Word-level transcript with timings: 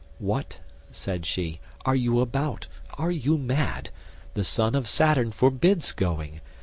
"What," 0.17 0.57
said 0.91 1.27
she, 1.27 1.59
"are 1.85 1.95
you 1.95 2.21
about? 2.21 2.65
Are 2.97 3.11
you 3.11 3.37
mad? 3.37 3.91
The 4.33 4.43
son 4.43 4.73
of 4.73 4.89
Saturn 4.89 5.31
forbids 5.31 5.91
going. 5.91 6.41